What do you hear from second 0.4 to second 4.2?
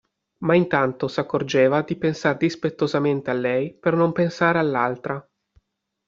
intanto s'accorgeva di pensar dispettosamente a lei per non